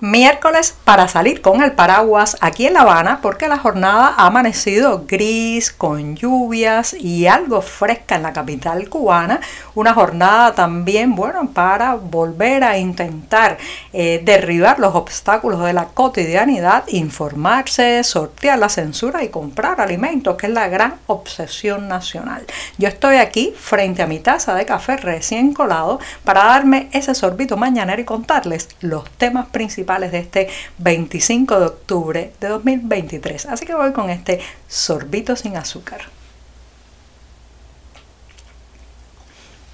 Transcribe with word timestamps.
Miércoles 0.00 0.76
para 0.84 1.08
salir 1.08 1.40
con 1.40 1.62
el 1.62 1.72
paraguas 1.72 2.36
aquí 2.42 2.66
en 2.66 2.74
La 2.74 2.82
Habana 2.82 3.20
porque 3.22 3.48
la 3.48 3.56
jornada 3.56 4.12
ha 4.18 4.26
amanecido 4.26 5.04
gris, 5.08 5.72
con 5.72 6.16
lluvias 6.16 6.92
y 6.92 7.26
algo 7.26 7.62
fresca 7.62 8.16
en 8.16 8.22
la 8.22 8.34
capital 8.34 8.90
cubana. 8.90 9.40
Una 9.74 9.94
jornada 9.94 10.54
también, 10.54 11.14
bueno, 11.14 11.48
para 11.48 11.94
volver 11.94 12.62
a 12.62 12.76
intentar 12.76 13.56
eh, 13.94 14.20
derribar 14.22 14.78
los 14.80 14.94
obstáculos 14.94 15.64
de 15.64 15.72
la 15.72 15.86
cotidianidad, 15.86 16.84
informarse, 16.88 18.04
sortear 18.04 18.58
la 18.58 18.68
censura 18.68 19.24
y 19.24 19.30
comprar 19.30 19.80
alimentos, 19.80 20.36
que 20.36 20.46
es 20.46 20.52
la 20.52 20.68
gran 20.68 20.96
obsesión 21.06 21.88
nacional. 21.88 22.44
Yo 22.76 22.88
estoy 22.88 23.16
aquí 23.16 23.54
frente 23.58 24.02
a 24.02 24.06
mi 24.06 24.18
taza 24.18 24.52
de 24.52 24.66
café 24.66 24.98
recién 24.98 25.54
colado 25.54 26.00
para 26.22 26.44
darme 26.44 26.90
ese 26.92 27.14
sorbito 27.14 27.56
mañanero 27.56 28.02
y 28.02 28.04
contarles 28.04 28.68
los 28.82 29.08
temas 29.12 29.46
principales 29.46 29.85
de 29.86 30.18
este 30.18 30.48
25 30.78 31.60
de 31.60 31.66
octubre 31.66 32.32
de 32.40 32.48
2023. 32.48 33.46
Así 33.46 33.64
que 33.64 33.74
voy 33.74 33.92
con 33.92 34.10
este 34.10 34.40
sorbito 34.68 35.36
sin 35.36 35.56
azúcar. 35.56 36.00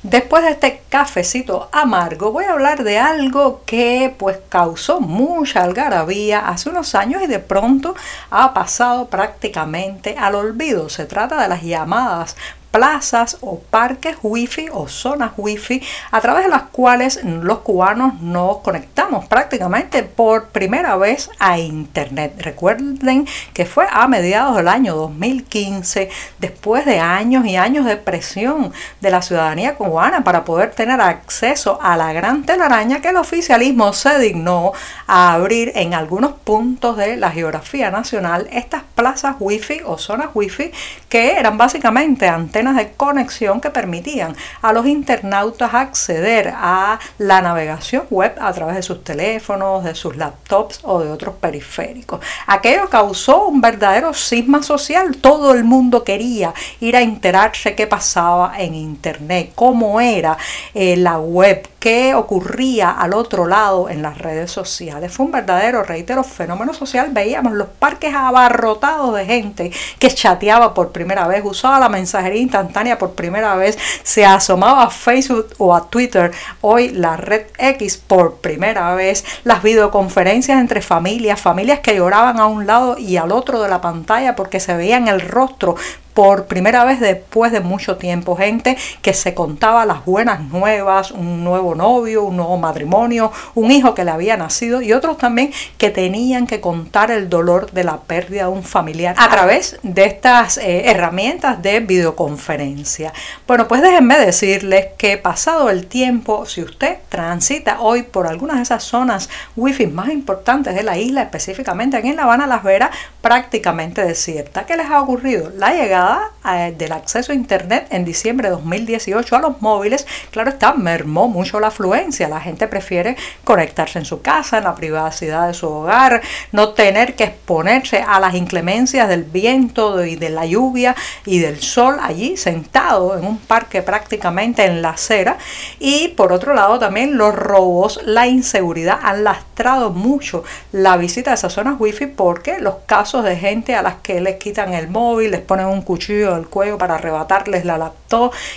Después 0.02 0.44
de 0.44 0.50
este 0.50 0.82
cafecito 0.88 1.68
amargo 1.70 2.32
voy 2.32 2.44
a 2.44 2.52
hablar 2.52 2.82
de 2.82 2.98
algo 2.98 3.62
que 3.64 4.12
pues 4.18 4.38
causó 4.48 5.00
mucha 5.00 5.62
algarabía 5.62 6.48
hace 6.48 6.70
unos 6.70 6.96
años 6.96 7.22
y 7.22 7.28
de 7.28 7.38
pronto 7.38 7.94
ha 8.30 8.52
pasado 8.52 9.06
prácticamente 9.06 10.16
al 10.18 10.34
olvido. 10.34 10.88
Se 10.88 11.06
trata 11.06 11.40
de 11.40 11.48
las 11.48 11.62
llamadas 11.62 12.36
plazas 12.72 13.36
o 13.42 13.60
parques 13.60 14.16
wifi 14.22 14.68
o 14.72 14.88
zonas 14.88 15.32
wifi 15.36 15.82
a 16.10 16.20
través 16.20 16.44
de 16.44 16.50
las 16.50 16.62
cuales 16.62 17.20
los 17.22 17.58
cubanos 17.58 18.20
nos 18.20 18.58
conectamos 18.58 19.26
prácticamente 19.26 20.02
por 20.02 20.48
primera 20.48 20.96
vez 20.96 21.30
a 21.38 21.58
internet. 21.58 22.34
Recuerden 22.38 23.28
que 23.52 23.66
fue 23.66 23.86
a 23.90 24.08
mediados 24.08 24.56
del 24.56 24.68
año 24.68 24.96
2015, 24.96 26.08
después 26.38 26.86
de 26.86 26.98
años 26.98 27.44
y 27.44 27.56
años 27.56 27.84
de 27.84 27.98
presión 27.98 28.72
de 29.02 29.10
la 29.10 29.20
ciudadanía 29.20 29.74
cubana 29.74 30.24
para 30.24 30.44
poder 30.44 30.70
tener 30.70 31.00
acceso 31.00 31.78
a 31.82 31.96
la 31.96 32.12
gran 32.14 32.44
telaraña 32.44 33.02
que 33.02 33.08
el 33.08 33.16
oficialismo 33.16 33.92
se 33.92 34.18
dignó 34.18 34.72
a 35.06 35.34
abrir 35.34 35.72
en 35.74 35.92
algunos 35.92 36.32
puntos 36.32 36.96
de 36.96 37.18
la 37.18 37.30
geografía 37.30 37.90
nacional 37.90 38.48
estas 38.50 38.82
plazas 38.94 39.36
wifi 39.38 39.82
o 39.84 39.98
zonas 39.98 40.30
wifi 40.34 40.72
que 41.10 41.38
eran 41.38 41.58
básicamente 41.58 42.28
antenas 42.28 42.61
de 42.70 42.92
conexión 42.92 43.60
que 43.60 43.70
permitían 43.70 44.36
a 44.62 44.72
los 44.72 44.86
internautas 44.86 45.74
acceder 45.74 46.52
a 46.54 46.98
la 47.18 47.42
navegación 47.42 48.04
web 48.10 48.34
a 48.40 48.52
través 48.52 48.76
de 48.76 48.82
sus 48.82 49.02
teléfonos, 49.02 49.82
de 49.82 49.94
sus 49.94 50.16
laptops 50.16 50.80
o 50.84 51.00
de 51.00 51.10
otros 51.10 51.34
periféricos. 51.40 52.20
Aquello 52.46 52.88
causó 52.88 53.46
un 53.48 53.60
verdadero 53.60 54.14
cisma 54.14 54.62
social. 54.62 55.16
Todo 55.16 55.52
el 55.52 55.64
mundo 55.64 56.04
quería 56.04 56.54
ir 56.80 56.96
a 56.96 57.02
enterarse 57.02 57.74
qué 57.74 57.86
pasaba 57.86 58.54
en 58.58 58.74
Internet, 58.74 59.52
cómo 59.54 60.00
era 60.00 60.38
eh, 60.74 60.96
la 60.96 61.18
web, 61.18 61.68
qué 61.82 62.14
ocurría 62.14 62.92
al 62.92 63.12
otro 63.12 63.48
lado 63.48 63.88
en 63.88 64.02
las 64.02 64.16
redes 64.16 64.52
sociales. 64.52 65.10
Fue 65.12 65.26
un 65.26 65.32
verdadero, 65.32 65.82
reitero, 65.82 66.22
fenómeno 66.22 66.72
social. 66.72 67.08
Veíamos 67.10 67.54
los 67.54 67.66
parques 67.66 68.14
abarrotados 68.14 69.12
de 69.16 69.26
gente 69.26 69.72
que 69.98 70.08
chateaba 70.08 70.74
por 70.74 70.92
primera 70.92 71.26
vez, 71.26 71.42
usaba 71.44 71.80
la 71.80 71.88
mensajería 71.88 72.40
instantánea 72.40 72.98
por 72.98 73.14
primera 73.14 73.56
vez, 73.56 73.76
se 74.04 74.24
asomaba 74.24 74.84
a 74.84 74.90
Facebook 74.90 75.48
o 75.58 75.74
a 75.74 75.90
Twitter, 75.90 76.30
hoy 76.60 76.90
la 76.90 77.16
red 77.16 77.46
X 77.58 77.96
por 77.96 78.36
primera 78.36 78.94
vez, 78.94 79.24
las 79.42 79.64
videoconferencias 79.64 80.60
entre 80.60 80.82
familias, 80.82 81.40
familias 81.40 81.80
que 81.80 81.96
lloraban 81.96 82.38
a 82.38 82.46
un 82.46 82.64
lado 82.64 82.96
y 82.96 83.16
al 83.16 83.32
otro 83.32 83.60
de 83.60 83.68
la 83.68 83.80
pantalla 83.80 84.36
porque 84.36 84.60
se 84.60 84.76
veían 84.76 85.08
el 85.08 85.20
rostro 85.20 85.74
por 86.14 86.46
primera 86.46 86.84
vez 86.84 87.00
después 87.00 87.52
de 87.52 87.60
mucho 87.60 87.96
tiempo. 87.96 88.36
Gente 88.36 88.76
que 89.00 89.14
se 89.14 89.34
contaba 89.34 89.86
las 89.86 90.04
buenas 90.04 90.40
nuevas, 90.40 91.10
un 91.10 91.44
nuevo 91.44 91.74
novio, 91.74 92.24
un 92.24 92.36
nuevo 92.36 92.56
matrimonio, 92.58 93.32
un 93.54 93.70
hijo 93.70 93.94
que 93.94 94.04
le 94.04 94.10
había 94.10 94.36
nacido 94.36 94.82
y 94.82 94.92
otros 94.92 95.18
también 95.18 95.52
que 95.78 95.90
tenían 95.90 96.46
que 96.46 96.60
contar 96.60 97.10
el 97.10 97.28
dolor 97.28 97.70
de 97.72 97.84
la 97.84 97.98
pérdida 97.98 98.42
de 98.44 98.48
un 98.48 98.62
familiar 98.62 99.14
a 99.18 99.28
través 99.28 99.78
de 99.82 100.04
estas 100.04 100.58
eh, 100.58 100.90
herramientas 100.90 101.62
de 101.62 101.80
videoconferencia. 101.80 103.12
Bueno, 103.46 103.68
pues 103.68 103.82
déjenme 103.82 104.18
decirles 104.18 104.86
que 104.98 105.18
pasado 105.18 105.70
el 105.70 105.86
tiempo, 105.86 106.46
si 106.46 106.62
usted 106.62 106.98
transita 107.08 107.80
hoy 107.80 108.02
por 108.02 108.26
algunas 108.26 108.56
de 108.56 108.62
esas 108.62 108.82
zonas 108.82 109.28
wifi 109.56 109.86
más 109.86 110.10
importantes 110.10 110.74
de 110.74 110.82
la 110.82 110.98
isla, 110.98 111.22
específicamente 111.22 111.96
aquí 111.96 112.08
en 112.08 112.16
La 112.16 112.24
Habana, 112.24 112.46
Las 112.46 112.62
Veras, 112.62 112.90
prácticamente 113.20 114.04
desierta. 114.04 114.66
¿Qué 114.66 114.76
les 114.76 114.90
ha 114.90 115.00
ocurrido? 115.00 115.50
La 115.56 115.72
llegada 115.72 116.01
eh, 116.44 116.74
del 116.76 116.92
acceso 116.92 117.32
a 117.32 117.34
Internet 117.34 117.86
en 117.90 118.04
diciembre 118.04 118.48
de 118.48 118.54
2018 118.54 119.36
a 119.36 119.40
los 119.40 119.62
móviles, 119.62 120.06
claro 120.30 120.50
está, 120.50 120.74
mermó 120.74 121.28
mucho 121.28 121.60
la 121.60 121.68
afluencia. 121.68 122.28
La 122.28 122.40
gente 122.40 122.66
prefiere 122.66 123.16
conectarse 123.44 123.98
en 123.98 124.04
su 124.04 124.22
casa, 124.22 124.58
en 124.58 124.64
la 124.64 124.74
privacidad 124.74 125.46
de 125.46 125.54
su 125.54 125.68
hogar, 125.68 126.20
no 126.50 126.70
tener 126.70 127.14
que 127.14 127.24
exponerse 127.24 128.04
a 128.06 128.18
las 128.20 128.34
inclemencias 128.34 129.08
del 129.08 129.24
viento 129.24 130.04
y 130.04 130.16
de 130.16 130.30
la 130.30 130.46
lluvia 130.46 130.96
y 131.24 131.38
del 131.38 131.60
sol 131.62 131.96
allí 132.00 132.36
sentado 132.36 133.16
en 133.16 133.24
un 133.24 133.38
parque 133.38 133.82
prácticamente 133.82 134.64
en 134.64 134.82
la 134.82 134.90
acera. 134.90 135.38
Y 135.78 136.08
por 136.08 136.32
otro 136.32 136.54
lado 136.54 136.78
también 136.78 137.16
los 137.16 137.34
robos, 137.34 138.00
la 138.04 138.26
inseguridad 138.26 138.98
han 139.02 139.24
lastrado 139.24 139.90
mucho 139.90 140.44
la 140.72 140.96
visita 140.96 141.30
a 141.30 141.34
esas 141.34 141.52
zonas 141.52 141.76
wifi 141.78 142.06
porque 142.06 142.60
los 142.60 142.76
casos 142.86 143.24
de 143.24 143.36
gente 143.36 143.74
a 143.74 143.82
las 143.82 143.96
que 143.96 144.20
les 144.20 144.36
quitan 144.36 144.74
el 144.74 144.88
móvil, 144.88 145.30
les 145.30 145.40
ponen 145.40 145.66
un 145.66 145.82
cuchillo 145.92 146.34
del 146.36 146.46
cuello 146.46 146.78
para 146.78 146.94
arrebatarles 146.94 147.66
la 147.66 147.76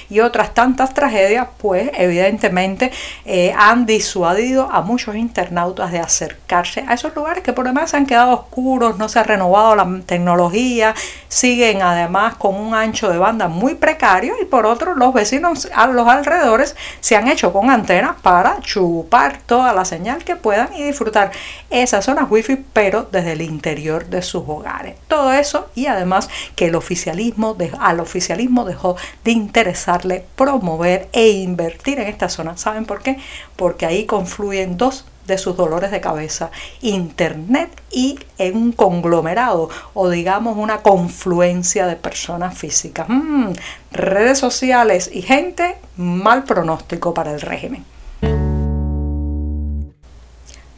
y 0.10 0.20
otras 0.20 0.54
tantas 0.54 0.94
tragedias, 0.94 1.48
pues 1.58 1.92
evidentemente 1.96 2.92
eh, 3.26 3.54
han 3.58 3.86
disuadido 3.86 4.70
a 4.72 4.82
muchos 4.82 5.16
internautas 5.16 5.92
de 5.92 6.00
acercarse 6.00 6.84
a 6.88 6.94
esos 6.94 7.16
lugares 7.16 7.44
que 7.44 7.54
por 7.54 7.66
demás 7.66 7.94
han 7.94 8.06
quedado 8.06 8.34
oscuros, 8.34 8.98
no 8.98 9.08
se 9.08 9.20
ha 9.20 9.24
renovado 9.24 9.76
la 9.76 9.88
tecnología, 10.06 10.94
siguen 11.28 11.82
además 11.82 12.36
con 12.36 12.56
un 12.56 12.74
ancho 12.74 13.10
de 13.10 13.18
banda 13.18 13.48
muy 13.48 13.76
precario 13.76 14.36
y 14.42 14.46
por 14.46 14.66
otro 14.66 14.96
los 14.96 15.14
vecinos 15.14 15.70
a 15.74 15.88
los 15.88 16.08
alrededores 16.08 16.76
se 17.00 17.16
han 17.16 17.28
hecho 17.28 17.54
con 17.54 17.70
antenas 17.70 18.16
para 18.22 18.60
chupar 18.62 19.40
toda 19.46 19.74
la 19.74 19.86
señal 19.86 20.24
que 20.24 20.36
puedan 20.36 20.74
y 20.76 20.84
disfrutar 20.84 21.32
esas 21.70 22.06
zonas 22.06 22.30
wifi 22.30 22.58
pero 22.74 23.08
desde 23.12 23.34
el 23.34 23.42
interior 23.42 24.06
de 24.08 24.22
sus 24.22 24.44
hogares. 24.48 24.96
Todo 25.08 25.32
eso 25.32 25.68
y 25.76 25.88
además 25.88 26.30
que 26.56 26.66
el 26.66 26.76
oficialismo 26.76 27.56
al 27.80 28.00
oficialismo 28.00 28.66
dejó 28.66 28.96
de 29.24 29.32
interesarle 29.46 30.26
promover 30.36 31.08
e 31.14 31.30
invertir 31.30 32.00
en 32.00 32.08
esta 32.08 32.30
zona. 32.30 32.58
¿Saben 32.58 32.86
por 32.86 33.02
qué? 33.02 33.18
Porque 33.56 33.86
ahí 33.86 34.06
confluyen 34.06 34.78
dos 34.78 35.06
de 35.28 35.38
sus 35.38 35.58
dolores 35.58 35.92
de 35.92 36.02
cabeza, 36.02 36.52
Internet 36.82 37.70
y 37.92 38.20
en 38.38 38.56
un 38.56 38.72
conglomerado 38.72 39.70
o 39.94 40.10
digamos 40.10 40.58
una 40.58 40.82
confluencia 40.82 41.88
de 41.88 41.96
personas 41.96 42.58
físicas. 42.58 43.08
Mm, 43.10 43.54
redes 43.92 44.38
sociales 44.38 45.10
y 45.12 45.22
gente, 45.22 45.78
mal 45.98 46.44
pronóstico 46.44 47.14
para 47.14 47.32
el 47.34 47.42
régimen. 47.42 47.86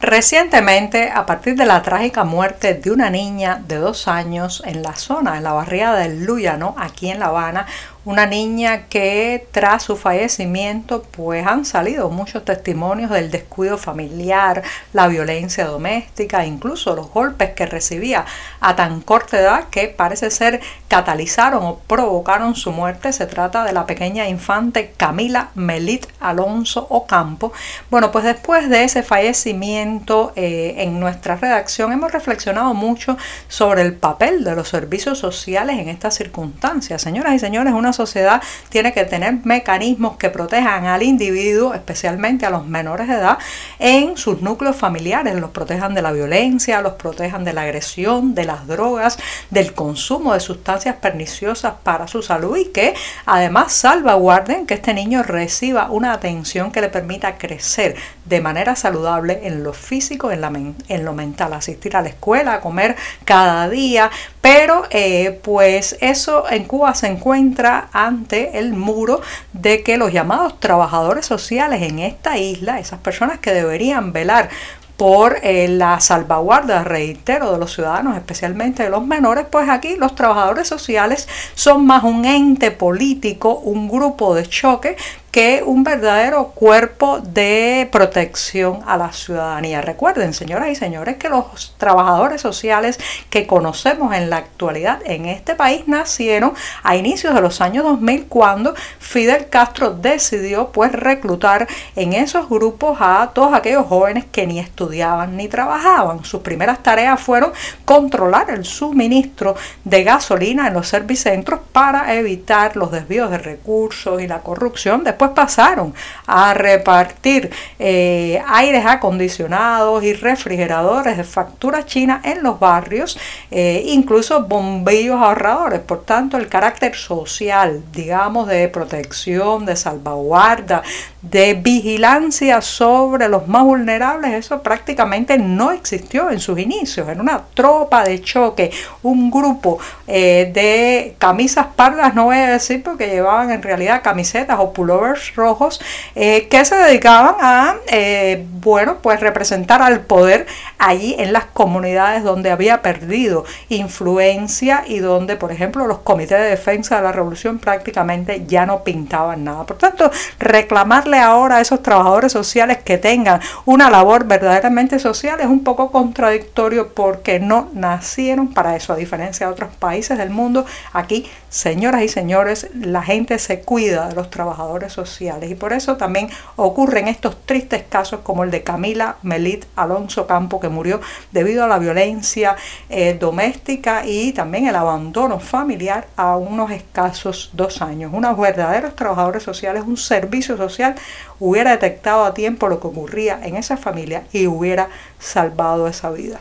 Recientemente, 0.00 1.10
a 1.10 1.26
partir 1.26 1.56
de 1.56 1.66
la 1.66 1.82
trágica 1.82 2.22
muerte 2.22 2.74
de 2.74 2.92
una 2.92 3.10
niña 3.10 3.60
de 3.66 3.76
dos 3.78 4.06
años 4.06 4.62
en 4.64 4.84
la 4.84 4.94
zona, 4.94 5.36
en 5.36 5.42
la 5.42 5.52
barriada 5.52 5.98
del 5.98 6.24
Luyano, 6.24 6.76
aquí 6.78 7.10
en 7.10 7.18
La 7.18 7.26
Habana, 7.26 7.66
una 8.04 8.24
niña 8.24 8.86
que 8.86 9.48
tras 9.50 9.82
su 9.82 9.96
fallecimiento 9.96 11.02
pues 11.02 11.46
han 11.46 11.64
salido 11.64 12.08
muchos 12.08 12.44
testimonios 12.44 13.10
del 13.10 13.30
descuido 13.30 13.76
familiar, 13.76 14.62
la 14.92 15.08
violencia 15.08 15.66
doméstica, 15.66 16.46
incluso 16.46 16.94
los 16.94 17.10
golpes 17.10 17.50
que 17.50 17.66
recibía 17.66 18.24
a 18.60 18.76
tan 18.76 19.02
corta 19.02 19.38
edad 19.38 19.64
que 19.64 19.88
parece 19.88 20.30
ser 20.30 20.60
catalizaron 20.86 21.62
o 21.64 21.80
provocaron 21.86 22.54
su 22.54 22.70
muerte. 22.70 23.12
Se 23.12 23.26
trata 23.26 23.64
de 23.64 23.72
la 23.72 23.84
pequeña 23.84 24.28
infante 24.28 24.94
Camila 24.96 25.50
Melit 25.54 26.06
Alonso 26.20 26.86
Ocampo. 26.88 27.52
Bueno, 27.90 28.10
pues 28.10 28.24
después 28.24 28.70
de 28.70 28.84
ese 28.84 29.02
fallecimiento 29.02 29.87
eh, 30.36 30.74
en 30.78 31.00
nuestra 31.00 31.36
redacción 31.36 31.92
hemos 31.92 32.12
reflexionado 32.12 32.74
mucho 32.74 33.16
sobre 33.48 33.82
el 33.82 33.94
papel 33.94 34.44
de 34.44 34.54
los 34.54 34.68
servicios 34.68 35.18
sociales 35.18 35.78
en 35.78 35.88
estas 35.88 36.14
circunstancias. 36.14 37.00
Señoras 37.00 37.34
y 37.34 37.38
señores, 37.38 37.72
una 37.72 37.92
sociedad 37.92 38.42
tiene 38.68 38.92
que 38.92 39.04
tener 39.04 39.34
mecanismos 39.44 40.16
que 40.16 40.30
protejan 40.30 40.86
al 40.86 41.02
individuo, 41.02 41.74
especialmente 41.74 42.46
a 42.46 42.50
los 42.50 42.66
menores 42.66 43.08
de 43.08 43.14
edad, 43.14 43.38
en 43.78 44.16
sus 44.16 44.42
núcleos 44.42 44.76
familiares, 44.76 45.34
los 45.36 45.50
protejan 45.50 45.94
de 45.94 46.02
la 46.02 46.12
violencia, 46.12 46.80
los 46.80 46.94
protejan 46.94 47.44
de 47.44 47.52
la 47.52 47.62
agresión, 47.62 48.34
de 48.34 48.44
las 48.44 48.66
drogas, 48.66 49.18
del 49.50 49.72
consumo 49.74 50.34
de 50.34 50.40
sustancias 50.40 50.96
perniciosas 50.96 51.74
para 51.82 52.08
su 52.08 52.22
salud 52.22 52.56
y 52.56 52.66
que 52.66 52.94
además 53.26 53.72
salvaguarden 53.72 54.66
que 54.66 54.74
este 54.74 54.94
niño 54.94 55.22
reciba 55.22 55.90
una 55.90 56.12
atención 56.12 56.72
que 56.72 56.80
le 56.80 56.88
permita 56.88 57.38
crecer 57.38 57.96
de 58.24 58.40
manera 58.40 58.76
saludable 58.76 59.40
en 59.44 59.62
lo 59.62 59.72
físico, 59.78 60.30
en, 60.30 60.40
la 60.40 60.52
en 60.88 61.04
lo 61.04 61.12
mental, 61.14 61.52
asistir 61.52 61.96
a 61.96 62.02
la 62.02 62.08
escuela, 62.08 62.54
a 62.54 62.60
comer 62.60 62.96
cada 63.24 63.68
día, 63.68 64.10
pero 64.40 64.84
eh, 64.90 65.40
pues 65.42 65.96
eso 66.00 66.44
en 66.50 66.64
Cuba 66.64 66.94
se 66.94 67.06
encuentra 67.06 67.88
ante 67.92 68.58
el 68.58 68.72
muro 68.72 69.20
de 69.52 69.82
que 69.82 69.96
los 69.96 70.12
llamados 70.12 70.60
trabajadores 70.60 71.26
sociales 71.26 71.82
en 71.82 71.98
esta 71.98 72.38
isla, 72.38 72.78
esas 72.78 73.00
personas 73.00 73.38
que 73.38 73.52
deberían 73.52 74.12
velar 74.12 74.50
por 74.98 75.36
eh, 75.44 75.68
la 75.68 76.00
salvaguarda, 76.00 76.82
reitero, 76.82 77.52
de 77.52 77.58
los 77.58 77.72
ciudadanos, 77.72 78.16
especialmente 78.16 78.82
de 78.82 78.90
los 78.90 79.06
menores, 79.06 79.46
pues 79.48 79.68
aquí 79.68 79.94
los 79.94 80.16
trabajadores 80.16 80.66
sociales 80.66 81.28
son 81.54 81.86
más 81.86 82.02
un 82.02 82.24
ente 82.24 82.72
político, 82.72 83.60
un 83.60 83.88
grupo 83.88 84.34
de 84.34 84.48
choque 84.48 84.96
que 85.38 85.62
un 85.64 85.84
verdadero 85.84 86.48
cuerpo 86.48 87.20
de 87.20 87.88
protección 87.92 88.80
a 88.88 88.96
la 88.96 89.12
ciudadanía. 89.12 89.80
Recuerden, 89.80 90.34
señoras 90.34 90.68
y 90.70 90.74
señores, 90.74 91.16
que 91.16 91.28
los 91.28 91.76
trabajadores 91.78 92.40
sociales 92.40 92.98
que 93.30 93.46
conocemos 93.46 94.16
en 94.16 94.30
la 94.30 94.38
actualidad 94.38 94.98
en 95.04 95.26
este 95.26 95.54
país 95.54 95.86
nacieron 95.86 96.54
a 96.82 96.96
inicios 96.96 97.36
de 97.36 97.40
los 97.40 97.60
años 97.60 97.84
2000 97.84 98.26
cuando 98.26 98.74
Fidel 98.98 99.48
Castro 99.48 99.92
decidió 99.92 100.72
pues 100.72 100.90
reclutar 100.90 101.68
en 101.94 102.14
esos 102.14 102.48
grupos 102.48 102.98
a 103.00 103.30
todos 103.32 103.54
aquellos 103.54 103.86
jóvenes 103.86 104.24
que 104.32 104.44
ni 104.44 104.58
estudiaban 104.58 105.36
ni 105.36 105.46
trabajaban. 105.46 106.24
Sus 106.24 106.40
primeras 106.40 106.82
tareas 106.82 107.20
fueron 107.20 107.52
controlar 107.84 108.50
el 108.50 108.64
suministro 108.64 109.54
de 109.84 110.02
gasolina 110.02 110.66
en 110.66 110.74
los 110.74 110.88
servicentros 110.88 111.60
para 111.70 112.12
evitar 112.14 112.76
los 112.76 112.90
desvíos 112.90 113.30
de 113.30 113.38
recursos 113.38 114.20
y 114.20 114.26
la 114.26 114.40
corrupción. 114.40 115.04
Después 115.04 115.27
pasaron 115.30 115.94
a 116.26 116.54
repartir 116.54 117.50
eh, 117.78 118.42
aires 118.46 118.84
acondicionados 118.86 120.02
y 120.04 120.12
refrigeradores 120.12 121.16
de 121.16 121.24
factura 121.24 121.84
china 121.84 122.20
en 122.24 122.42
los 122.42 122.58
barrios, 122.58 123.18
eh, 123.50 123.82
incluso 123.86 124.44
bombillos 124.44 125.20
ahorradores. 125.20 125.80
Por 125.80 126.04
tanto, 126.04 126.36
el 126.36 126.48
carácter 126.48 126.94
social, 126.96 127.82
digamos, 127.92 128.48
de 128.48 128.68
protección, 128.68 129.66
de 129.66 129.76
salvaguarda, 129.76 130.82
de 131.22 131.54
vigilancia 131.54 132.60
sobre 132.60 133.28
los 133.28 133.48
más 133.48 133.64
vulnerables, 133.64 134.34
eso 134.34 134.62
prácticamente 134.62 135.36
no 135.36 135.72
existió 135.72 136.30
en 136.30 136.38
sus 136.38 136.58
inicios. 136.60 137.08
En 137.08 137.20
una 137.20 137.42
tropa 137.54 138.04
de 138.04 138.20
choque, 138.20 138.70
un 139.02 139.30
grupo 139.30 139.78
eh, 140.06 140.50
de 140.54 141.16
camisas 141.18 141.66
pardas, 141.74 142.14
no 142.14 142.26
voy 142.26 142.36
a 142.36 142.50
decir 142.50 142.84
porque 142.84 143.08
llevaban 143.08 143.50
en 143.50 143.62
realidad 143.62 144.02
camisetas 144.02 144.58
o 144.60 144.72
pullovers 144.72 145.34
rojos, 145.34 145.80
eh, 146.14 146.46
que 146.48 146.64
se 146.64 146.76
dedicaban 146.76 147.34
a, 147.40 147.74
eh, 147.88 148.46
bueno, 148.60 148.98
pues 149.02 149.18
representar 149.18 149.82
al 149.82 150.00
poder 150.00 150.46
allí 150.78 151.16
en 151.18 151.32
las 151.32 151.46
comunidades 151.46 152.22
donde 152.22 152.52
había 152.52 152.80
perdido 152.80 153.44
influencia 153.68 154.84
y 154.86 155.00
donde, 155.00 155.36
por 155.36 155.50
ejemplo, 155.50 155.86
los 155.88 155.98
comités 155.98 156.38
de 156.38 156.50
defensa 156.50 156.96
de 156.96 157.02
la 157.02 157.12
revolución 157.12 157.58
prácticamente 157.58 158.44
ya 158.46 158.66
no 158.66 158.84
pintaban 158.84 159.42
nada. 159.42 159.66
Por 159.66 159.78
tanto, 159.78 160.12
reclamar 160.38 161.07
ahora 161.16 161.56
a 161.56 161.60
esos 161.60 161.82
trabajadores 161.82 162.32
sociales 162.32 162.78
que 162.84 162.98
tengan 162.98 163.40
una 163.64 163.88
labor 163.88 164.26
verdaderamente 164.26 164.98
social 164.98 165.40
es 165.40 165.46
un 165.46 165.64
poco 165.64 165.90
contradictorio 165.90 166.92
porque 166.94 167.40
no 167.40 167.70
nacieron 167.72 168.52
para 168.52 168.76
eso, 168.76 168.92
a 168.92 168.96
diferencia 168.96 169.46
de 169.46 169.52
otros 169.52 169.74
países 169.74 170.18
del 170.18 170.30
mundo. 170.30 170.66
Aquí, 170.92 171.26
señoras 171.48 172.02
y 172.02 172.08
señores, 172.08 172.68
la 172.74 173.02
gente 173.02 173.38
se 173.38 173.60
cuida 173.60 174.08
de 174.08 174.14
los 174.14 174.30
trabajadores 174.30 174.92
sociales 174.92 175.50
y 175.50 175.54
por 175.54 175.72
eso 175.72 175.96
también 175.96 176.28
ocurren 176.56 177.08
estos 177.08 177.40
tristes 177.46 177.84
casos 177.88 178.20
como 178.22 178.44
el 178.44 178.50
de 178.50 178.62
Camila 178.62 179.16
Melit 179.22 179.64
Alonso 179.76 180.26
Campo 180.26 180.60
que 180.60 180.68
murió 180.68 181.00
debido 181.32 181.64
a 181.64 181.68
la 181.68 181.78
violencia 181.78 182.56
eh, 182.88 183.16
doméstica 183.18 184.04
y 184.04 184.32
también 184.32 184.66
el 184.66 184.76
abandono 184.76 185.40
familiar 185.40 186.08
a 186.16 186.36
unos 186.36 186.70
escasos 186.70 187.50
dos 187.52 187.80
años. 187.82 188.12
Unos 188.12 188.38
verdaderos 188.38 188.94
trabajadores 188.94 189.42
sociales, 189.42 189.84
un 189.86 189.96
servicio 189.96 190.56
social 190.56 190.94
hubiera 191.38 191.70
detectado 191.70 192.24
a 192.24 192.34
tiempo 192.34 192.68
lo 192.68 192.80
que 192.80 192.86
ocurría 192.86 193.40
en 193.42 193.56
esa 193.56 193.76
familia 193.76 194.24
y 194.32 194.46
hubiera 194.46 194.88
salvado 195.18 195.88
esa 195.88 196.10
vida. 196.10 196.40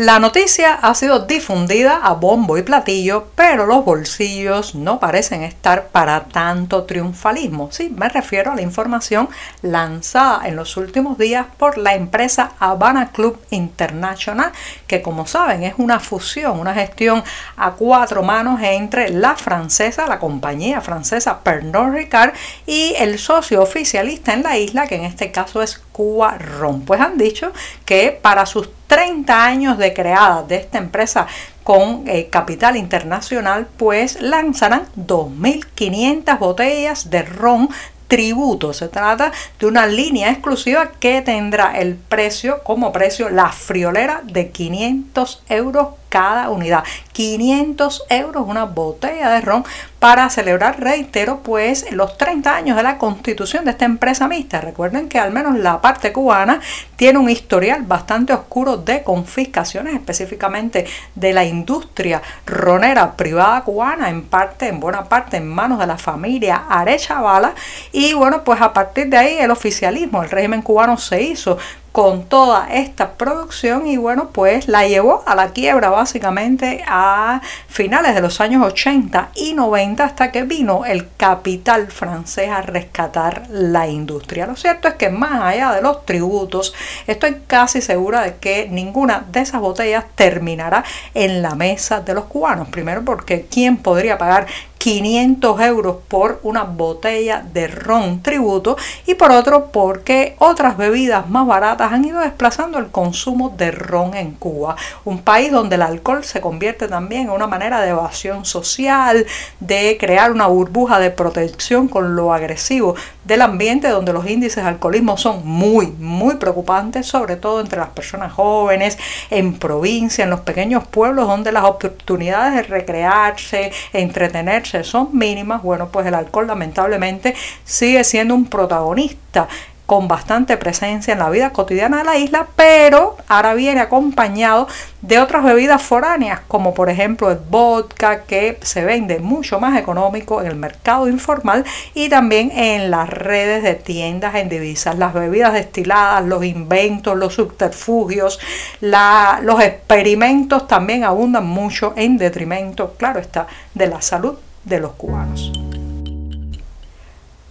La 0.00 0.20
noticia 0.20 0.74
ha 0.74 0.94
sido 0.94 1.26
difundida 1.26 1.96
a 1.96 2.12
bombo 2.12 2.56
y 2.56 2.62
platillo, 2.62 3.32
pero 3.34 3.66
los 3.66 3.84
bolsillos 3.84 4.76
no 4.76 5.00
parecen 5.00 5.42
estar 5.42 5.88
para 5.88 6.26
tanto 6.26 6.84
triunfalismo. 6.84 7.72
Sí, 7.72 7.90
me 7.90 8.08
refiero 8.08 8.52
a 8.52 8.54
la 8.54 8.62
información 8.62 9.28
lanzada 9.60 10.46
en 10.46 10.54
los 10.54 10.76
últimos 10.76 11.18
días 11.18 11.46
por 11.56 11.78
la 11.78 11.96
empresa 11.96 12.52
Habana 12.60 13.10
Club 13.10 13.40
International, 13.50 14.52
que 14.86 15.02
como 15.02 15.26
saben 15.26 15.64
es 15.64 15.74
una 15.78 15.98
fusión, 15.98 16.60
una 16.60 16.74
gestión 16.74 17.24
a 17.56 17.72
cuatro 17.72 18.22
manos 18.22 18.60
entre 18.62 19.10
la 19.10 19.34
francesa, 19.34 20.06
la 20.06 20.20
compañía 20.20 20.80
francesa 20.80 21.40
Pernod 21.40 21.92
Ricard 21.92 22.34
y 22.66 22.94
el 22.98 23.18
socio 23.18 23.60
oficialista 23.60 24.32
en 24.32 24.44
la 24.44 24.58
isla, 24.58 24.86
que 24.86 24.94
en 24.94 25.06
este 25.06 25.32
caso 25.32 25.60
es 25.60 25.82
Cuba. 25.98 26.38
Pues 26.86 27.00
han 27.00 27.18
dicho 27.18 27.50
que 27.84 28.16
para 28.22 28.46
sus 28.46 28.70
30 28.86 29.44
años 29.44 29.78
de 29.78 29.92
creada 29.92 30.44
de 30.44 30.54
esta 30.54 30.78
empresa 30.78 31.26
con 31.64 32.04
eh, 32.06 32.28
capital 32.30 32.76
internacional, 32.76 33.66
pues 33.76 34.22
lanzarán 34.22 34.86
2.500 34.96 36.38
botellas 36.38 37.10
de 37.10 37.22
ron 37.22 37.68
tributo. 38.06 38.72
Se 38.72 38.86
trata 38.86 39.32
de 39.58 39.66
una 39.66 39.88
línea 39.88 40.30
exclusiva 40.30 40.92
que 41.00 41.20
tendrá 41.20 41.76
el 41.76 41.96
precio 41.96 42.62
como 42.62 42.92
precio 42.92 43.28
la 43.28 43.50
friolera 43.50 44.22
de 44.24 44.50
500 44.52 45.42
euros 45.48 45.88
cada 46.08 46.50
unidad. 46.50 46.84
500 47.12 48.04
euros 48.10 48.44
una 48.46 48.64
botella 48.64 49.30
de 49.30 49.40
ron 49.40 49.64
para 49.98 50.30
celebrar, 50.30 50.80
reitero, 50.80 51.40
pues 51.42 51.90
los 51.90 52.16
30 52.16 52.54
años 52.54 52.76
de 52.76 52.84
la 52.84 52.98
constitución 52.98 53.64
de 53.64 53.72
esta 53.72 53.84
empresa 53.84 54.28
mixta. 54.28 54.60
Recuerden 54.60 55.08
que 55.08 55.18
al 55.18 55.32
menos 55.32 55.58
la 55.58 55.80
parte 55.80 56.12
cubana 56.12 56.60
tiene 56.96 57.18
un 57.18 57.28
historial 57.28 57.82
bastante 57.82 58.32
oscuro 58.32 58.76
de 58.76 59.02
confiscaciones, 59.02 59.94
específicamente 59.94 60.86
de 61.14 61.32
la 61.32 61.44
industria 61.44 62.22
ronera 62.46 63.16
privada 63.16 63.62
cubana, 63.62 64.08
en 64.08 64.22
parte, 64.22 64.68
en 64.68 64.78
buena 64.78 65.04
parte, 65.04 65.38
en 65.38 65.48
manos 65.48 65.80
de 65.80 65.86
la 65.86 65.98
familia 65.98 66.66
Arechavala. 66.68 67.54
Y 67.90 68.12
bueno, 68.12 68.44
pues 68.44 68.60
a 68.60 68.72
partir 68.72 69.08
de 69.08 69.16
ahí 69.16 69.38
el 69.38 69.50
oficialismo, 69.50 70.22
el 70.22 70.30
régimen 70.30 70.62
cubano 70.62 70.96
se 70.96 71.22
hizo 71.22 71.58
con 71.92 72.24
toda 72.24 72.68
esta 72.72 73.12
producción 73.12 73.86
y 73.86 73.96
bueno, 73.96 74.30
pues 74.32 74.68
la 74.68 74.86
llevó 74.86 75.22
a 75.26 75.34
la 75.34 75.48
quiebra 75.48 75.90
básicamente 75.90 76.84
a 76.86 77.40
finales 77.68 78.14
de 78.14 78.20
los 78.20 78.40
años 78.40 78.64
80 78.64 79.30
y 79.34 79.54
90 79.54 80.04
hasta 80.04 80.30
que 80.30 80.42
vino 80.42 80.84
el 80.84 81.08
capital 81.16 81.88
francés 81.88 82.50
a 82.50 82.62
rescatar 82.62 83.46
la 83.50 83.88
industria. 83.88 84.46
Lo 84.46 84.56
cierto 84.56 84.88
es 84.88 84.94
que 84.94 85.10
más 85.10 85.42
allá 85.42 85.72
de 85.72 85.82
los 85.82 86.04
tributos, 86.04 86.74
estoy 87.06 87.42
casi 87.46 87.80
segura 87.80 88.22
de 88.22 88.36
que 88.36 88.68
ninguna 88.70 89.24
de 89.30 89.40
esas 89.40 89.60
botellas 89.60 90.04
terminará 90.14 90.84
en 91.14 91.42
la 91.42 91.54
mesa 91.54 92.00
de 92.00 92.14
los 92.14 92.24
cubanos. 92.24 92.68
Primero 92.68 93.04
porque 93.04 93.46
¿quién 93.50 93.76
podría 93.76 94.18
pagar 94.18 94.46
500 94.88 95.60
euros 95.60 95.96
por 96.08 96.40
una 96.44 96.64
botella 96.64 97.44
de 97.52 97.68
ron 97.68 98.22
tributo 98.22 98.78
y 99.04 99.16
por 99.16 99.32
otro 99.32 99.66
porque 99.70 100.34
otras 100.38 100.78
bebidas 100.78 101.28
más 101.28 101.46
baratas 101.46 101.92
han 101.92 102.06
ido 102.06 102.20
desplazando 102.20 102.78
el 102.78 102.86
consumo 102.86 103.50
de 103.50 103.70
ron 103.70 104.14
en 104.14 104.30
Cuba, 104.32 104.76
un 105.04 105.18
país 105.18 105.52
donde 105.52 105.74
el 105.74 105.82
alcohol 105.82 106.24
se 106.24 106.40
convierte 106.40 106.88
también 106.88 107.24
en 107.24 107.30
una 107.32 107.46
manera 107.46 107.82
de 107.82 107.90
evasión 107.90 108.46
social, 108.46 109.26
de 109.60 109.98
crear 110.00 110.32
una 110.32 110.46
burbuja 110.46 110.98
de 110.98 111.10
protección 111.10 111.88
con 111.88 112.16
lo 112.16 112.32
agresivo 112.32 112.94
del 113.28 113.42
ambiente 113.42 113.88
donde 113.88 114.14
los 114.14 114.26
índices 114.26 114.64
de 114.64 114.70
alcoholismo 114.70 115.18
son 115.18 115.46
muy, 115.46 115.88
muy 115.88 116.36
preocupantes, 116.36 117.06
sobre 117.06 117.36
todo 117.36 117.60
entre 117.60 117.78
las 117.78 117.90
personas 117.90 118.32
jóvenes, 118.32 118.96
en 119.28 119.58
provincia, 119.58 120.24
en 120.24 120.30
los 120.30 120.40
pequeños 120.40 120.86
pueblos 120.86 121.28
donde 121.28 121.52
las 121.52 121.64
oportunidades 121.64 122.54
de 122.54 122.62
recrearse, 122.62 123.70
entretenerse 123.92 124.77
son 124.84 125.10
mínimas, 125.12 125.62
bueno, 125.62 125.88
pues 125.88 126.06
el 126.06 126.14
alcohol 126.14 126.46
lamentablemente 126.46 127.34
sigue 127.64 128.04
siendo 128.04 128.34
un 128.34 128.46
protagonista 128.46 129.48
con 129.88 130.06
bastante 130.06 130.58
presencia 130.58 131.14
en 131.14 131.18
la 131.18 131.30
vida 131.30 131.50
cotidiana 131.54 131.96
de 131.96 132.04
la 132.04 132.18
isla, 132.18 132.46
pero 132.56 133.16
ahora 133.26 133.54
viene 133.54 133.80
acompañado 133.80 134.68
de 135.00 135.18
otras 135.18 135.42
bebidas 135.42 135.82
foráneas, 135.82 136.40
como 136.46 136.74
por 136.74 136.90
ejemplo 136.90 137.30
el 137.30 137.38
vodka, 137.38 138.24
que 138.24 138.58
se 138.60 138.84
vende 138.84 139.18
mucho 139.18 139.58
más 139.58 139.78
económico 139.78 140.42
en 140.42 140.48
el 140.48 140.56
mercado 140.56 141.08
informal 141.08 141.64
y 141.94 142.10
también 142.10 142.50
en 142.50 142.90
las 142.90 143.08
redes 143.08 143.62
de 143.62 143.76
tiendas 143.76 144.34
en 144.34 144.50
divisas. 144.50 144.98
Las 144.98 145.14
bebidas 145.14 145.54
destiladas, 145.54 146.22
los 146.26 146.44
inventos, 146.44 147.16
los 147.16 147.32
subterfugios, 147.32 148.38
los 148.82 149.60
experimentos 149.62 150.68
también 150.68 151.02
abundan 151.02 151.46
mucho 151.46 151.94
en 151.96 152.18
detrimento, 152.18 152.92
claro 152.98 153.20
está, 153.20 153.46
de 153.72 153.86
la 153.86 154.02
salud 154.02 154.36
de 154.68 154.80
los 154.80 154.92
cubanos. 154.92 155.52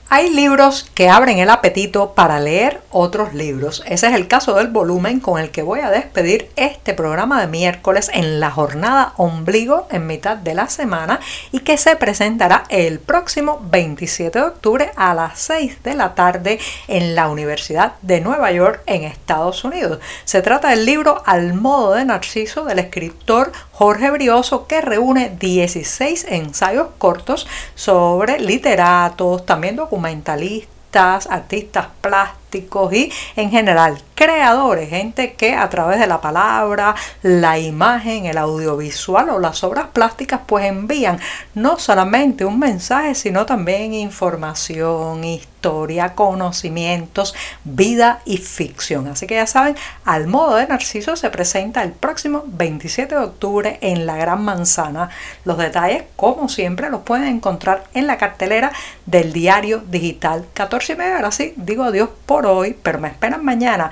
Hay 0.10 0.30
libros 0.30 0.90
que 0.96 1.10
abren 1.10 1.40
el 1.40 1.50
apetito 1.50 2.14
para 2.14 2.40
leer 2.40 2.80
otros 2.92 3.34
libros. 3.34 3.84
Ese 3.86 4.08
es 4.08 4.14
el 4.14 4.30
caso 4.30 4.54
del 4.54 4.70
volumen 4.70 5.20
con 5.20 5.38
el 5.38 5.52
que 5.52 5.64
voy 5.64 5.82
a 5.82 5.90
despedir 5.90 6.50
este 6.56 6.94
programa 6.94 7.42
de 7.42 7.48
miércoles 7.48 8.10
en 8.14 8.40
la 8.40 8.50
jornada 8.50 9.12
ombligo 9.18 9.86
en 9.92 10.08
mitad 10.08 10.38
de 10.38 10.54
la 10.54 10.70
semana 10.70 11.20
y 11.52 11.60
que 11.60 11.78
se 11.78 11.98
presentará 11.98 12.64
el 12.70 13.00
próximo 13.00 13.60
27 13.70 14.40
de 14.40 14.46
octubre 14.46 14.92
a 14.96 15.14
las 15.14 15.40
6 15.40 15.84
de 15.84 15.96
la 15.96 16.16
tarde 16.16 16.58
en 16.88 17.14
la 17.14 17.28
Universidad 17.28 17.96
de 18.02 18.22
Nueva 18.22 18.54
York 18.54 18.84
en 18.86 19.04
Estados 19.04 19.66
Unidos. 19.66 20.00
Se 20.24 20.42
trata 20.42 20.70
del 20.70 20.86
libro 20.86 21.22
Al 21.26 21.54
modo 21.54 21.96
de 21.96 22.06
Narciso 22.06 22.64
del 22.64 22.80
escritor 22.80 23.52
Jorge 23.74 24.10
Brioso 24.12 24.68
que 24.68 24.80
reúne 24.80 25.36
16 25.38 26.28
ensayos 26.30 26.88
cortos 26.98 27.46
sobre 27.76 28.40
literatos, 28.40 29.46
también 29.46 29.76
documentalistas, 29.98 31.27
artistas 31.27 31.88
plásticos 32.01 32.94
y 32.94 33.12
en 33.36 33.50
general 33.50 33.98
creadores, 34.17 34.89
gente 34.89 35.33
que 35.33 35.53
a 35.53 35.69
través 35.69 36.00
de 36.00 36.07
la 36.07 36.19
palabra, 36.19 36.95
la 37.21 37.59
imagen, 37.59 38.25
el 38.25 38.39
audiovisual 38.39 39.29
o 39.29 39.38
las 39.38 39.63
obras 39.63 39.89
plásticas 39.93 40.41
pues 40.47 40.65
envían 40.65 41.19
no 41.53 41.77
solamente 41.77 42.43
un 42.43 42.57
mensaje, 42.57 43.13
sino 43.13 43.45
también 43.45 43.93
información, 43.93 45.24
historia, 45.24 46.15
conocimientos, 46.15 47.36
vida 47.63 48.21
y 48.25 48.38
ficción. 48.38 49.07
Así 49.07 49.27
que 49.27 49.36
ya 49.36 49.45
saben, 49.45 49.75
al 50.03 50.25
modo 50.25 50.55
de 50.55 50.65
Narciso 50.65 51.15
se 51.15 51.29
presenta 51.29 51.83
el 51.83 51.91
próximo 51.91 52.43
27 52.47 53.13
de 53.13 53.21
octubre 53.21 53.77
en 53.81 54.07
la 54.07 54.17
Gran 54.17 54.43
Manzana. 54.43 55.09
Los 55.45 55.59
detalles, 55.59 56.05
como 56.15 56.50
siempre, 56.50 56.89
los 56.89 57.01
pueden 57.01 57.27
encontrar 57.27 57.83
en 57.93 58.07
la 58.07 58.17
cartelera 58.17 58.71
del 59.05 59.31
diario 59.31 59.83
digital 59.88 60.47
14 60.55 60.93
y 60.93 60.95
media. 60.95 61.15
Ahora 61.17 61.31
sí, 61.31 61.53
digo 61.55 61.83
adiós 61.83 62.09
por 62.25 62.47
hoy, 62.47 62.75
pero 62.81 62.97
me 62.97 63.09
esperan 63.09 63.45
mañana 63.45 63.91